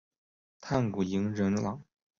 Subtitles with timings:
[0.61, 1.79] 炭谷银仁朗。